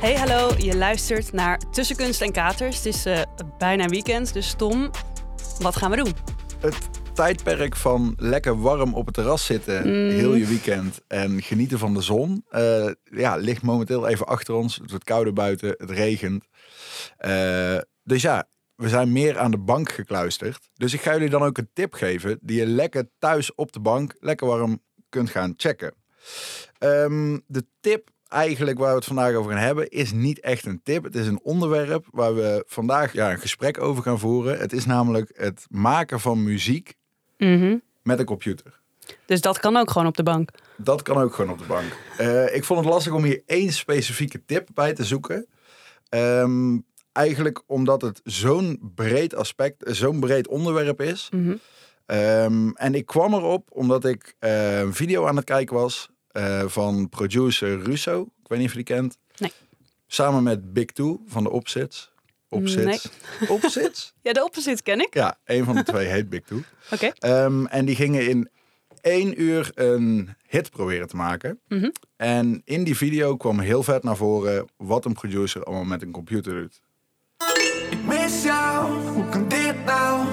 [0.00, 0.50] Hey, hallo.
[0.58, 2.76] Je luistert naar Tussen Kunst en Katers.
[2.76, 3.22] Het is eh,
[3.58, 4.90] bijna weekend, dus Tom,
[5.58, 6.12] wat gaan we doen?
[6.60, 11.94] Het tijdperk van lekker warm op het terras zitten heel je weekend en genieten van
[11.94, 14.76] de zon eh, ja, ligt momenteel even achter ons.
[14.76, 16.44] Het wordt kouder buiten, het regent.
[17.16, 20.70] Eh, dus ja, we zijn meer aan de bank gekluisterd.
[20.74, 23.80] Dus ik ga jullie dan ook een tip geven die je lekker thuis op de
[23.80, 25.94] bank lekker warm kunt gaan checken.
[26.78, 30.80] Ehm, de tip eigenlijk waar we het vandaag over gaan hebben is niet echt een
[30.82, 31.04] tip.
[31.04, 34.58] Het is een onderwerp waar we vandaag ja, een gesprek over gaan voeren.
[34.58, 36.94] Het is namelijk het maken van muziek
[38.02, 38.80] met een computer.
[39.26, 40.50] Dus dat kan ook gewoon op de bank.
[40.76, 41.96] Dat kan ook gewoon op de bank.
[42.16, 45.46] Eh, ik vond het lastig om hier één specifieke tip bij te zoeken.
[46.08, 46.78] Ehm,
[47.12, 51.28] eigenlijk omdat het zo'n breed aspect, zo'n breed onderwerp is.
[52.06, 56.64] Ehm, en ik kwam erop omdat ik eh, een video aan het kijken was eh,
[56.66, 58.20] van producer Russo.
[58.22, 59.18] Ik weet niet of je die kent.
[59.36, 59.52] Nee.
[60.06, 62.12] Samen met Big Two van de Opsits.
[62.48, 63.08] Opsits.
[63.48, 64.12] Opsits?
[64.22, 65.14] Ja, de opposite ken ik.
[65.14, 66.62] Ja, een van de twee heet Big Two.
[66.90, 67.12] Oké.
[67.18, 68.48] Ehm, en die gingen in
[69.00, 71.60] één uur een hit proberen te maken.
[71.68, 71.90] Mhm.
[72.16, 76.10] En in die video kwam heel vet naar voren wat een producer allemaal met een
[76.10, 76.80] computer doet.
[77.90, 80.26] Ik mis jou, hoe kan dit nou?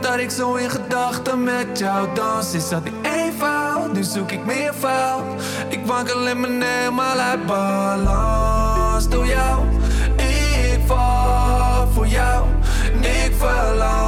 [0.00, 3.63] Dat ik zo in gedachten met jou dans Is dat niet eenvoud,
[3.94, 5.22] nu zoek ik meer fout
[5.68, 9.64] Ik wankel in mijn helemaal uit balans Door jou,
[10.16, 12.46] ik val voor jou.
[13.00, 14.03] Ik verlang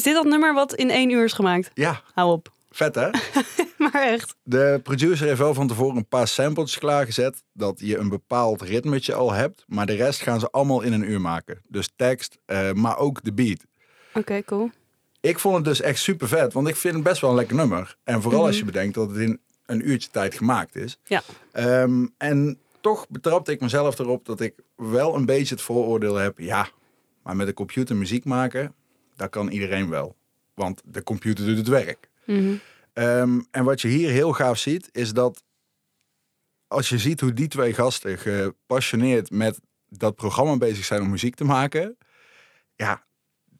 [0.00, 1.70] Is dit dat nummer wat in één uur is gemaakt?
[1.74, 2.52] Ja, Hou op.
[2.70, 3.10] vet hè?
[3.78, 4.34] Maar echt.
[4.42, 7.42] De producer heeft wel van tevoren een paar samples klaargezet.
[7.52, 9.64] Dat je een bepaald ritmetje al hebt.
[9.66, 11.60] Maar de rest gaan ze allemaal in een uur maken.
[11.68, 13.64] Dus tekst, eh, maar ook de beat.
[14.14, 14.70] Oké, cool.
[15.20, 16.52] Ik vond het dus echt super vet.
[16.52, 17.96] Want ik vind het best wel een lekker nummer.
[18.04, 20.98] En vooral als je bedenkt dat het in een uurtje tijd gemaakt is.
[21.04, 21.22] Ja.
[21.52, 26.38] Ehm, en toch betrapte ik mezelf erop dat ik wel een beetje het vooroordeel heb.
[26.38, 26.68] Ja,
[27.22, 28.74] maar met een computer muziek maken,
[29.20, 30.16] dat kan iedereen wel.
[30.54, 32.08] Want de computer doet het werk.
[32.92, 35.42] Ehm, en wat je hier heel gaaf ziet, is dat
[36.66, 41.34] als je ziet hoe die twee gasten gepassioneerd met dat programma bezig zijn om muziek
[41.34, 41.96] te maken.
[42.76, 43.04] Ja,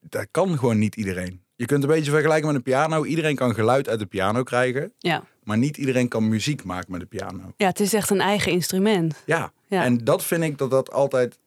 [0.00, 1.42] dat kan gewoon niet iedereen.
[1.54, 3.04] Je kunt een beetje vergelijken met een piano.
[3.04, 4.92] Iedereen kan geluid uit de piano krijgen.
[4.98, 5.24] Ja.
[5.44, 7.52] Maar niet iedereen kan muziek maken met de piano.
[7.56, 9.22] Ja, het is echt een eigen instrument.
[9.26, 9.84] Ja, Ja.
[9.84, 11.38] en dat vind ik dat dat altijd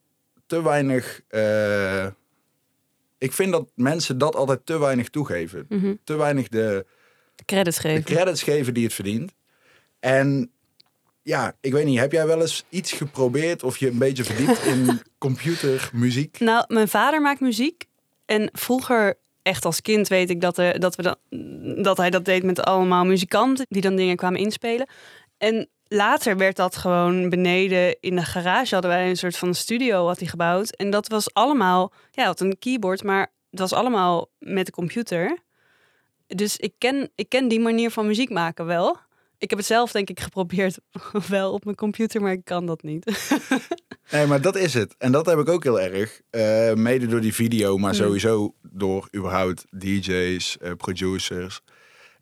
[0.46, 1.22] te weinig.
[1.28, 2.08] eh,
[3.20, 5.68] ik vind dat mensen dat altijd te weinig toegeven.
[6.04, 6.86] Te weinig de,
[7.36, 8.04] De credits de geven.
[8.04, 9.34] credits geven die het verdient.
[10.00, 10.52] En
[11.22, 14.66] ja, ik weet niet, heb jij wel eens iets geprobeerd of je een beetje verdiept
[14.74, 16.40] in computermuziek?
[16.40, 17.86] Nou, mijn vader maakt muziek.
[18.26, 21.16] En vroeger, echt als kind, weet ik dat, er, dat, we dan,
[21.84, 24.90] dat hij dat deed met allemaal muzikanten die dan dingen kwamen inspelen.
[25.38, 30.08] En later werd dat gewoon beneden in de garage hadden wij een soort van studio
[30.08, 30.76] had hij gebouwd.
[30.76, 35.38] En dat was allemaal, ja, had een keyboard, maar het was allemaal met de computer.
[36.28, 38.98] Dus ik ken, ik ken die manier van muziek maken wel.
[39.38, 40.78] Ik heb het zelf denk ik geprobeerd
[41.28, 43.06] wel op mijn computer, maar ik kan dat niet.
[44.12, 44.96] Nee, maar dat is het.
[44.98, 46.22] En dat heb ik ook heel erg.
[46.30, 51.62] Eh, mede door die video, maar sowieso door überhaupt DJ's, eh, producers.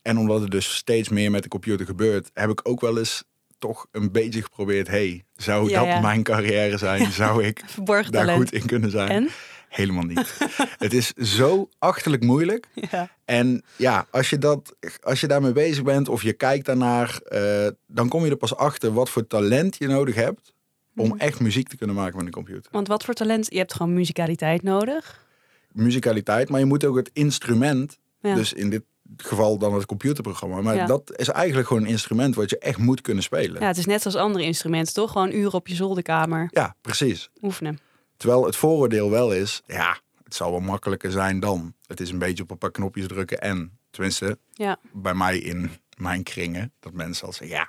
[0.02, 3.24] En omdat het dus steeds meer met de computer gebeurt, heb ik ook wel eens
[3.60, 4.88] toch een beetje geprobeerd.
[4.88, 6.00] hey, zou Ja, dat ja.
[6.00, 7.12] mijn carrière zijn?
[7.12, 8.38] Zou ik daar talent.
[8.38, 9.10] goed in kunnen zijn?
[9.10, 9.30] En?
[9.70, 10.38] Helemaal niet.
[10.78, 12.68] het is zo achterlijk moeilijk.
[12.92, 13.10] Ja.
[13.26, 17.68] En ja, als je, dat, als je daarmee bezig bent of je kijkt daarnaar, eh,
[17.88, 20.54] dan kom je er pas achter wat voor talent je nodig hebt
[20.96, 21.18] om Mhm.
[21.18, 22.72] echt muziek te kunnen maken met een computer.
[22.72, 23.48] Want wat voor talent?
[23.52, 25.26] Je hebt gewoon muzikaliteit nodig.
[25.72, 28.36] Muzikaliteit, maar je moet ook het instrument, Ja.
[28.36, 28.84] dus in dit
[29.18, 30.86] geval dan het computerprogramma, maar Ja.
[30.86, 33.62] dat is eigenlijk gewoon een instrument wat je echt moet kunnen spelen.
[33.62, 35.12] Ja, het is net zoals andere instrumenten, toch?
[35.12, 37.30] Gewoon uren op je zolderkamer Ja, precies.
[37.42, 37.80] oefenen.
[38.18, 41.74] Terwijl het vooroordeel wel is, ja, het zal wel makkelijker zijn dan.
[41.86, 45.70] Het is een beetje op een paar knopjes drukken en, tenminste, Ja, bij mij in
[45.98, 47.68] mijn kringen, dat mensen al zeggen, ja,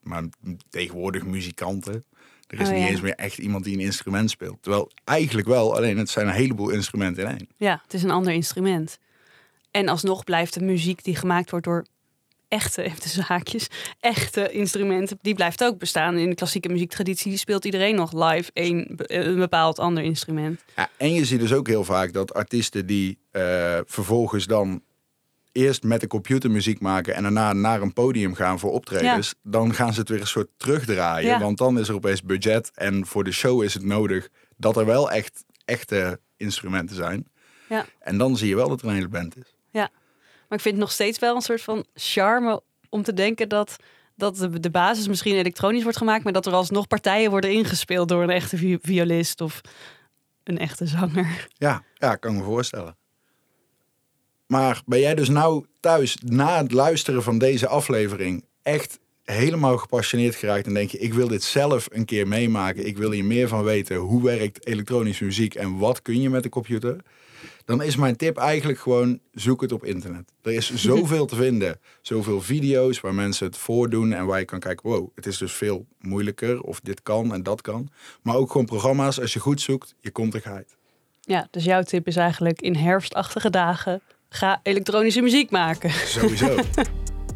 [0.00, 0.22] maar
[0.70, 2.04] tegenwoordig muzikanten,
[2.46, 2.88] er is Oh, niet ja.
[2.88, 4.62] eens meer echt iemand die een instrument speelt.
[4.62, 7.48] Terwijl eigenlijk wel, alleen het zijn een heleboel instrumenten in één.
[7.56, 8.98] ja, het is een ander instrument.
[9.70, 11.84] En alsnog blijft de muziek die gemaakt wordt door
[12.48, 13.66] echte, even zaakjes,
[14.00, 16.16] echte instrumenten, die blijft ook bestaan.
[16.16, 20.60] In de klassieke muziektraditie speelt iedereen nog live een, een bepaald ander instrument.
[20.76, 24.82] Ja, en je ziet dus ook heel vaak dat artiesten die eh, vervolgens dan
[25.52, 29.74] eerst met de computer muziek maken en daarna naar een podium gaan voor optredens, dan
[29.74, 31.28] gaan ze het weer een soort terugdraaien.
[31.28, 31.40] Ja.
[31.40, 34.86] Want dan is er opeens budget en voor de show is het nodig dat er
[34.86, 37.26] wel echt echte instrumenten zijn.
[37.68, 37.86] Ja.
[37.98, 39.54] En dan zie je wel dat er een hele band is.
[39.72, 43.76] Maar ik vind het nog steeds wel een soort van charme om te denken dat,
[44.14, 48.08] dat de, de basis misschien elektronisch wordt gemaakt, maar dat er alsnog partijen worden ingespeeld
[48.08, 49.60] door een echte vi- violist of
[50.44, 51.48] een echte zanger.
[51.52, 52.96] Ja, ja, kan me voorstellen.
[54.46, 60.34] Maar ben jij dus nou thuis na het luisteren van deze aflevering echt helemaal gepassioneerd
[60.34, 62.86] geraakt en denk je, ik wil dit zelf een keer meemaken.
[62.86, 63.96] Ik wil hier meer van weten.
[63.96, 66.96] Hoe werkt elektronische muziek en wat kun je met de computer?
[67.64, 70.32] Dan is mijn tip eigenlijk gewoon zoek het op internet.
[70.42, 71.80] Er is zoveel te vinden.
[72.02, 75.52] Zoveel video's waar mensen het voordoen en waar je kan kijken, wow, het is dus
[75.52, 77.88] veel moeilijker of dit kan en dat kan.
[78.22, 80.76] Maar ook gewoon programma's, als je goed zoekt, je komt er geheid.
[81.20, 85.90] Ja, dus jouw tip is eigenlijk in herfstachtige dagen ga elektronische muziek maken.
[85.90, 86.56] Sowieso.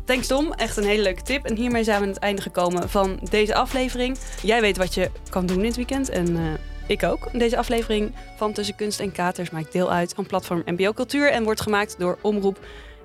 [0.05, 1.45] Thanks Tom, echt een hele leuke tip.
[1.45, 4.19] En hiermee zijn we aan het einde gekomen van deze aflevering.
[4.43, 6.43] Jij weet wat je kan doen dit weekend en eh,
[6.87, 7.29] ik ook.
[7.33, 11.45] Deze aflevering van Tussen Kunst en Katers maakt deel uit van platform MBO Cultuur en
[11.45, 12.59] wordt gemaakt door Omroep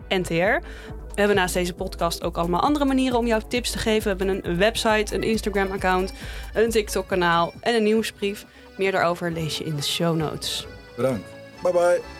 [0.07, 0.33] NTR.
[0.33, 4.17] We hebben naast deze podcast ook allemaal andere manieren om jou tips te geven.
[4.17, 6.13] We hebben een website, een Instagram-account,
[6.53, 8.45] een TikTok-kanaal en een nieuwsbrief.
[8.77, 10.67] Meer daarover lees je in de show notes.
[10.95, 11.27] Bedankt.
[11.61, 12.18] Bye bye.